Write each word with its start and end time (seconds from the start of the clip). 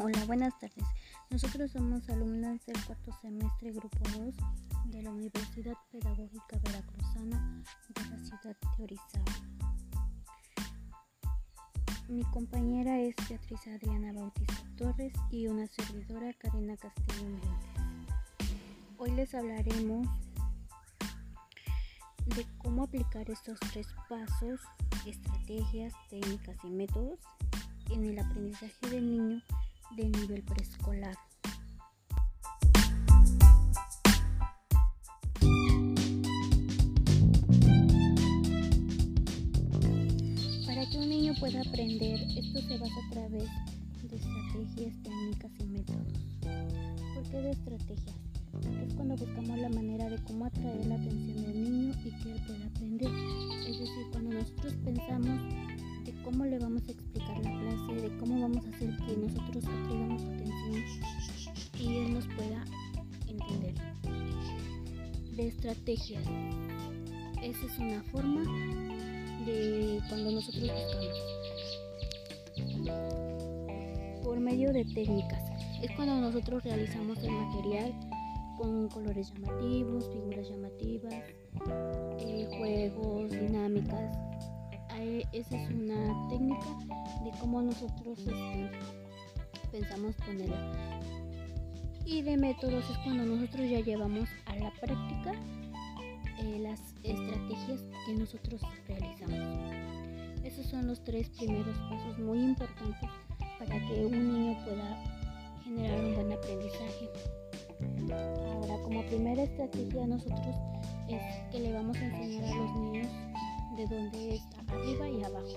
Hola, 0.00 0.24
buenas 0.26 0.56
tardes. 0.60 0.84
Nosotros 1.28 1.72
somos 1.72 2.08
alumnas 2.08 2.64
del 2.66 2.84
cuarto 2.84 3.10
semestre 3.20 3.72
Grupo 3.72 3.98
2 4.16 4.32
de 4.92 5.02
la 5.02 5.10
Universidad 5.10 5.74
Pedagógica 5.90 6.56
Veracruzana 6.62 7.64
de 7.96 8.02
la 8.08 8.18
ciudad 8.18 8.56
de 8.76 8.84
Orizaba. 8.84 9.24
Mi 12.08 12.22
compañera 12.26 13.00
es 13.00 13.16
Beatriz 13.28 13.66
Adriana 13.66 14.12
Bautista 14.12 14.62
Torres 14.76 15.12
y 15.32 15.48
una 15.48 15.66
servidora 15.66 16.32
Karina 16.34 16.76
Castillo 16.76 17.24
Méndez. 17.24 17.50
Hoy 18.98 19.10
les 19.10 19.34
hablaremos 19.34 20.06
de 22.36 22.46
cómo 22.58 22.84
aplicar 22.84 23.28
estos 23.28 23.58
tres 23.72 23.88
pasos, 24.08 24.60
estrategias, 25.04 25.92
técnicas 26.08 26.56
y 26.62 26.68
métodos 26.68 27.18
en 27.90 28.04
el 28.04 28.20
aprendizaje 28.20 28.90
del 28.90 29.10
niño 29.10 29.42
de 29.96 30.04
nivel 30.04 30.42
preescolar. 30.42 31.16
Para 40.66 40.88
que 40.90 40.98
un 40.98 41.08
niño 41.08 41.34
pueda 41.40 41.60
aprender, 41.62 42.20
esto 42.36 42.60
se 42.60 42.78
basa 42.78 42.94
a 43.06 43.10
través 43.10 43.48
de 44.02 44.16
estrategias, 44.16 45.02
técnicas 45.02 45.50
y 45.58 45.64
métodos. 45.64 46.12
¿Por 47.14 47.22
qué 47.30 47.36
de 47.38 47.50
estrategias? 47.50 48.16
Es 48.86 48.94
cuando 48.94 49.16
buscamos 49.16 49.58
la 49.58 49.68
manera 49.68 50.08
de 50.08 50.22
cómo 50.24 50.46
atraer 50.46 50.86
la 50.86 50.94
atención 50.96 51.42
del 51.42 51.62
niño 51.62 51.94
y 52.04 52.10
que 52.22 52.32
él 52.32 52.42
pueda 52.46 52.66
aprender. 52.66 53.10
Es 53.66 53.78
decir, 53.78 54.06
cuando 54.12 54.34
nosotros 54.34 54.74
pensamos 54.84 55.40
de 56.04 56.22
cómo 56.22 56.44
le 56.44 56.58
vamos 56.58 56.82
a 56.88 56.92
explicar 56.92 57.38
la 57.44 57.57
de 57.86 58.16
cómo 58.18 58.40
vamos 58.40 58.64
a 58.66 58.68
hacer 58.68 58.96
que 58.96 59.16
nosotros 59.16 59.64
atraigamos 59.64 60.22
atención 60.22 60.84
y 61.78 61.96
él 61.96 62.14
nos 62.14 62.26
pueda 62.28 62.64
entender. 63.26 63.74
De 65.36 65.48
estrategias. 65.48 66.24
Esa 67.42 67.66
es 67.66 67.78
una 67.78 68.02
forma 68.04 68.42
de 69.46 70.00
cuando 70.08 70.32
nosotros 70.32 70.62
buscamos. 70.62 71.16
Por 74.24 74.40
medio 74.40 74.72
de 74.72 74.84
técnicas. 74.84 75.44
Es 75.82 75.92
cuando 75.92 76.16
nosotros 76.16 76.64
realizamos 76.64 77.18
el 77.22 77.30
material 77.30 77.94
con 78.58 78.88
colores 78.88 79.32
llamativos, 79.32 80.10
figuras 80.12 80.48
llamativas, 80.50 81.14
eh, 82.18 82.48
juegos, 82.58 83.30
dinámicas, 83.30 84.27
esa 85.32 85.56
es 85.56 85.70
una 85.70 86.28
técnica 86.28 86.66
de 87.24 87.30
cómo 87.40 87.62
nosotros 87.62 88.18
este, 88.18 88.70
pensamos 89.70 90.14
ponerla. 90.16 91.00
Y 92.04 92.22
de 92.22 92.36
métodos 92.36 92.88
es 92.90 92.98
cuando 92.98 93.24
nosotros 93.24 93.68
ya 93.70 93.80
llevamos 93.80 94.28
a 94.46 94.56
la 94.56 94.72
práctica 94.80 95.32
eh, 96.40 96.58
las 96.60 96.80
estrategias 97.02 97.80
que 98.06 98.14
nosotros 98.14 98.60
realizamos. 98.86 99.74
Esos 100.44 100.66
son 100.66 100.86
los 100.86 101.02
tres 101.04 101.28
primeros 101.30 101.76
pasos 101.90 102.18
muy 102.18 102.40
importantes 102.40 103.10
para 103.58 103.78
que 103.86 104.06
un 104.06 104.32
niño 104.32 104.64
pueda 104.64 105.04
generar 105.64 106.04
un 106.04 106.14
buen 106.14 106.32
aprendizaje. 106.32 107.10
Ahora, 108.10 108.82
como 108.82 109.04
primera 109.06 109.42
estrategia 109.42 110.06
nosotros 110.06 110.56
es 111.08 111.22
que 111.50 111.60
le 111.60 111.72
vamos 111.72 111.96
a 111.98 112.04
enseñar 112.04 112.44
a 112.44 112.56
los 112.56 112.76
niños 112.76 113.27
de 113.78 113.86
dónde 113.86 114.34
está 114.34 114.74
arriba 114.74 115.08
y 115.08 115.22
abajo. 115.22 115.56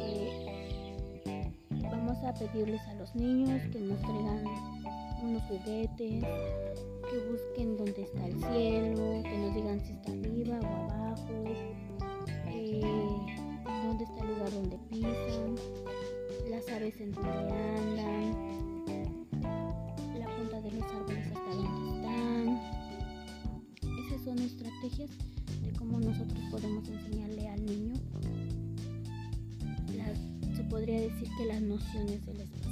Eh, 0.00 1.52
vamos 1.80 2.18
a 2.24 2.34
pedirles 2.34 2.80
a 2.88 2.94
los 2.94 3.14
niños 3.14 3.62
que 3.72 3.78
nos 3.78 4.00
traigan 4.00 4.44
unos 5.22 5.42
juguetes, 5.44 6.24
que 7.08 7.18
busquen 7.30 7.76
dónde 7.76 8.02
está 8.02 8.26
el 8.26 8.40
cielo, 8.40 9.22
que 9.22 9.38
nos 9.38 9.54
digan 9.54 9.80
si 9.80 9.92
está 9.92 10.10
arriba 10.10 10.58
o 10.60 10.90
abajo, 10.90 11.44
eh, 12.48 12.80
dónde 13.86 14.04
está 14.04 14.20
el 14.20 14.28
lugar 14.34 14.50
donde 14.50 14.78
pisan, 14.88 15.54
las 16.50 16.68
aves 16.68 17.00
en 17.00 17.12
donde 17.12 17.59
cómo 25.80 25.98
nosotros 25.98 26.38
podemos 26.50 26.86
enseñarle 26.86 27.48
al 27.48 27.64
niño 27.64 27.94
se 30.54 30.62
podría 30.64 31.00
decir 31.00 31.26
que 31.38 31.46
las 31.46 31.62
nociones 31.62 32.26
del 32.26 32.40
espacio. 32.42 32.70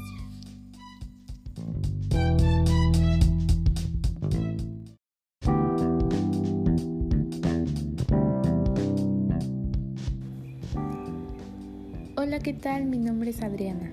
Hola, 12.16 12.40
¿qué 12.40 12.52
tal? 12.52 12.84
Mi 12.84 12.98
nombre 12.98 13.30
es 13.30 13.42
Adriana. 13.42 13.90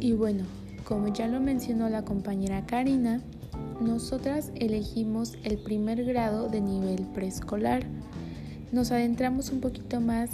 Y 0.00 0.12
bueno, 0.12 0.44
como 0.84 1.08
ya 1.08 1.28
lo 1.28 1.40
mencionó 1.40 1.88
la 1.88 2.04
compañera 2.04 2.66
Karina, 2.66 3.22
nosotras 3.80 4.50
elegimos 4.54 5.36
el 5.42 5.58
primer 5.58 6.04
grado 6.04 6.48
de 6.48 6.60
nivel 6.60 7.02
preescolar. 7.14 7.84
Nos 8.72 8.90
adentramos 8.90 9.50
un 9.50 9.60
poquito 9.60 10.00
más 10.00 10.30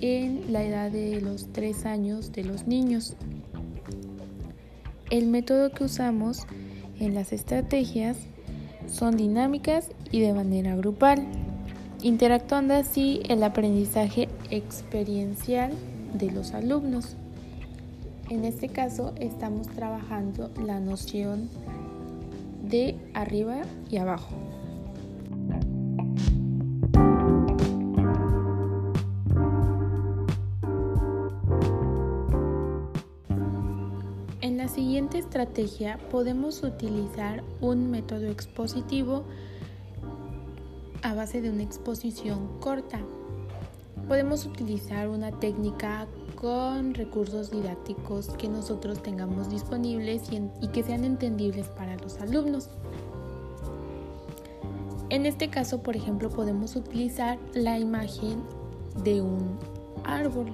en 0.00 0.52
la 0.52 0.64
edad 0.64 0.90
de 0.90 1.20
los 1.20 1.52
3 1.52 1.86
años 1.86 2.32
de 2.32 2.44
los 2.44 2.66
niños. 2.66 3.14
El 5.10 5.26
método 5.26 5.70
que 5.70 5.84
usamos 5.84 6.46
en 6.98 7.14
las 7.14 7.32
estrategias 7.32 8.16
son 8.86 9.16
dinámicas 9.16 9.90
y 10.10 10.20
de 10.20 10.32
manera 10.32 10.74
grupal, 10.76 11.26
interactuando 12.02 12.74
así 12.74 13.22
el 13.28 13.42
aprendizaje 13.42 14.28
experiencial 14.50 15.72
de 16.14 16.30
los 16.30 16.52
alumnos. 16.52 17.16
En 18.30 18.44
este 18.44 18.68
caso 18.68 19.14
estamos 19.18 19.68
trabajando 19.68 20.50
la 20.64 20.80
noción 20.80 21.48
de 22.62 22.96
arriba 23.14 23.62
y 23.90 23.96
abajo. 23.96 24.34
En 34.40 34.56
la 34.56 34.68
siguiente 34.68 35.18
estrategia 35.18 35.98
podemos 36.10 36.62
utilizar 36.62 37.42
un 37.60 37.90
método 37.90 38.26
expositivo 38.28 39.24
a 41.02 41.14
base 41.14 41.40
de 41.40 41.50
una 41.50 41.62
exposición 41.62 42.58
corta. 42.60 43.00
Podemos 44.08 44.46
utilizar 44.46 45.08
una 45.08 45.38
técnica 45.38 46.06
con 46.40 46.94
recursos 46.94 47.50
didácticos 47.50 48.28
que 48.28 48.48
nosotros 48.48 49.02
tengamos 49.02 49.50
disponibles 49.50 50.22
y, 50.30 50.68
que 50.68 50.84
sean 50.84 51.04
entendibles 51.04 51.66
para 51.68 51.96
los 51.96 52.20
alumnos. 52.20 52.70
En 55.10 55.26
este 55.26 55.50
caso, 55.50 55.82
por 55.82 55.96
ejemplo, 55.96 56.30
podemos 56.30 56.76
utilizar 56.76 57.38
la 57.54 57.78
imagen 57.78 58.44
de 59.02 59.20
un 59.20 59.58
árbol. 60.04 60.52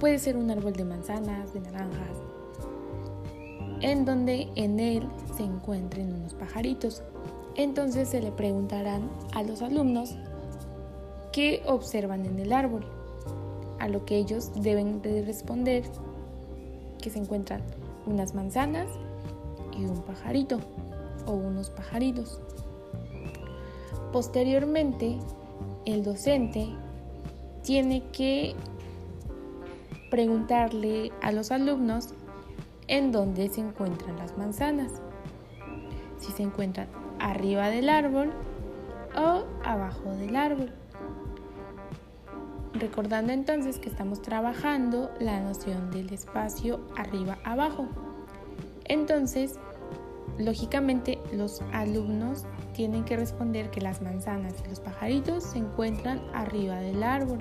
Puede 0.00 0.18
ser 0.18 0.36
un 0.36 0.50
árbol 0.50 0.74
de 0.74 0.84
manzanas, 0.84 1.54
de 1.54 1.60
naranjas, 1.60 2.18
en 3.80 4.04
donde 4.04 4.48
en 4.54 4.80
él 4.80 5.08
se 5.34 5.44
encuentren 5.44 6.12
unos 6.12 6.34
pajaritos. 6.34 7.02
Entonces 7.56 8.08
se 8.08 8.20
le 8.20 8.32
preguntarán 8.32 9.08
a 9.34 9.42
los 9.42 9.62
alumnos 9.62 10.16
qué 11.32 11.62
observan 11.66 12.26
en 12.26 12.38
el 12.38 12.52
árbol 12.52 12.97
a 13.78 13.88
lo 13.88 14.04
que 14.04 14.16
ellos 14.16 14.52
deben 14.54 15.02
de 15.02 15.22
responder 15.22 15.84
que 17.00 17.10
se 17.10 17.18
encuentran 17.18 17.62
unas 18.06 18.34
manzanas 18.34 18.88
y 19.78 19.84
un 19.84 20.02
pajarito 20.02 20.58
o 21.26 21.32
unos 21.32 21.70
pajaritos. 21.70 22.40
Posteriormente, 24.12 25.18
el 25.84 26.02
docente 26.02 26.68
tiene 27.62 28.02
que 28.10 28.54
preguntarle 30.10 31.12
a 31.20 31.32
los 31.32 31.50
alumnos 31.50 32.14
en 32.88 33.12
dónde 33.12 33.48
se 33.48 33.60
encuentran 33.60 34.16
las 34.16 34.36
manzanas. 34.38 34.92
Si 36.18 36.32
se 36.32 36.42
encuentran 36.42 36.88
arriba 37.18 37.68
del 37.68 37.88
árbol 37.88 38.32
o 39.16 39.44
abajo 39.64 40.10
del 40.16 40.36
árbol. 40.36 40.72
Recordando 42.78 43.32
entonces 43.32 43.78
que 43.78 43.88
estamos 43.88 44.22
trabajando 44.22 45.10
la 45.18 45.40
noción 45.40 45.90
del 45.90 46.12
espacio 46.12 46.80
arriba-abajo. 46.96 47.88
Entonces, 48.84 49.58
lógicamente 50.38 51.18
los 51.32 51.60
alumnos 51.72 52.44
tienen 52.74 53.04
que 53.04 53.16
responder 53.16 53.70
que 53.70 53.80
las 53.80 54.00
manzanas 54.00 54.54
y 54.64 54.68
los 54.68 54.78
pajaritos 54.78 55.42
se 55.42 55.58
encuentran 55.58 56.20
arriba 56.32 56.76
del 56.76 57.02
árbol. 57.02 57.40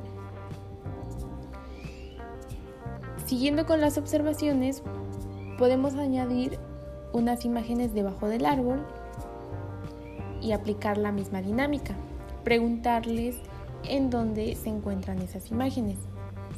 Siguiendo 3.28 3.68
con 3.68 3.80
las 3.80 4.00
observaciones, 4.00 4.82
podemos 5.60 5.94
añadir 5.96 6.58
unas 7.14 7.46
imágenes 7.46 7.94
debajo 7.94 8.28
del 8.28 8.46
árbol 8.46 8.84
y 10.42 10.54
aplicar 10.54 10.98
la 10.98 11.12
misma 11.12 11.44
dinámica. 11.44 11.94
Preguntarles 12.44 13.36
en 13.84 14.10
dónde 14.10 14.56
se 14.56 14.70
encuentran 14.70 15.22
esas 15.22 15.52
imágenes, 15.52 15.98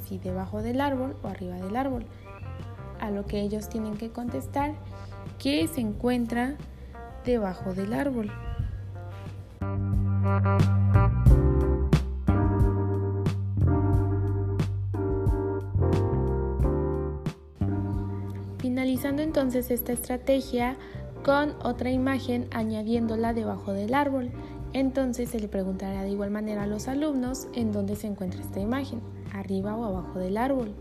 si 0.08 0.18
debajo 0.18 0.62
del 0.62 0.82
árbol 0.82 1.16
o 1.24 1.28
arriba 1.28 1.56
del 1.56 1.76
árbol. 1.76 2.06
A 3.00 3.12
lo 3.12 3.26
que 3.26 3.42
ellos 3.42 3.70
tienen 3.70 3.98
que 3.98 4.12
contestar 4.12 4.74
que 5.38 5.68
se 5.68 5.82
encuentra 5.82 6.56
debajo 7.26 7.74
del 7.74 7.94
árbol. 7.94 8.32
Finalizando 18.60 19.22
entonces 19.22 19.72
esta 19.72 19.94
estrategia 19.94 20.76
con 21.24 21.56
otra 21.64 21.92
imagen 21.92 22.48
añadiéndola 22.52 23.34
debajo 23.34 23.74
del 23.74 23.94
árbol. 23.94 24.32
Entonces 24.80 25.30
se 25.30 25.42
le 25.42 25.50
preguntará 25.50 26.04
de 26.04 26.10
igual 26.12 26.32
manera 26.32 26.64
a 26.64 26.66
los 26.66 26.88
alumnos 26.88 27.50
en 27.54 27.74
dónde 27.74 27.98
se 27.98 28.08
encuentra 28.08 28.40
esta 28.40 28.62
imagen, 28.62 29.02
arriba 29.34 29.76
o 29.76 29.84
abajo 29.84 30.20
del 30.20 30.38
árbol. 30.38 30.74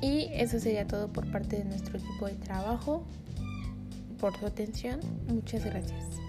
Y 0.00 0.30
eso 0.32 0.58
sería 0.58 0.86
todo 0.86 1.08
por 1.08 1.30
parte 1.30 1.58
de 1.58 1.66
nuestro 1.66 1.98
equipo 1.98 2.28
de 2.28 2.36
trabajo. 2.36 3.04
Por 4.18 4.34
su 4.38 4.46
atención, 4.46 5.00
muchas 5.28 5.66
gracias. 5.66 6.27